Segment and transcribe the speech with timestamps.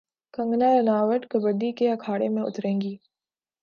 [0.33, 2.95] کنگنا رناوٹ کبڈی کے اکھاڑے میں اتریں گی